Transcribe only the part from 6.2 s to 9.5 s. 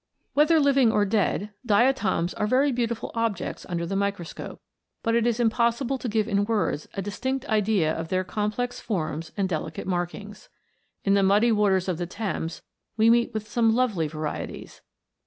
in words a distinct idea of their complex forms and